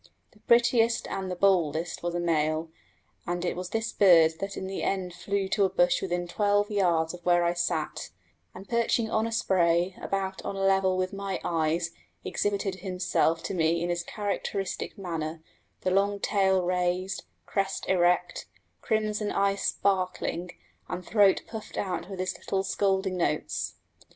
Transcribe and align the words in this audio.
The 0.31 0.39
prettiest 0.39 1.07
and 1.09 1.29
the 1.29 1.35
boldest 1.35 2.01
was 2.01 2.15
a 2.15 2.19
male, 2.19 2.71
and 3.27 3.45
it 3.45 3.55
was 3.55 3.69
this 3.69 3.93
bird 3.93 4.39
that 4.39 4.57
in 4.57 4.65
the 4.65 4.81
end 4.81 5.13
flew 5.13 5.47
to 5.49 5.63
a 5.63 5.69
bush 5.69 6.01
within 6.01 6.27
twelve 6.27 6.71
yards 6.71 7.13
of 7.13 7.23
where 7.23 7.43
I 7.43 7.53
sat, 7.53 8.09
and 8.55 8.67
perching 8.67 9.11
on 9.11 9.27
a 9.27 9.31
spray 9.31 9.95
about 10.01 10.43
on 10.43 10.55
a 10.55 10.63
level 10.63 10.97
with 10.97 11.13
my 11.13 11.39
eyes 11.43 11.91
exhibited 12.25 12.77
himself 12.77 13.43
to 13.43 13.53
me 13.53 13.83
in 13.83 13.89
his 13.91 14.01
characteristic 14.01 14.97
manner, 14.97 15.43
the 15.81 15.91
long 15.91 16.19
tail 16.19 16.63
raised, 16.63 17.25
crest 17.45 17.87
erect, 17.87 18.47
crimson 18.81 19.31
eye 19.31 19.53
sparkling, 19.53 20.49
and 20.89 21.05
throat 21.05 21.43
puffed 21.45 21.77
out 21.77 22.09
with 22.09 22.17
his 22.17 22.35
little 22.39 22.63
scolding 22.63 23.17
notes. 23.17 23.75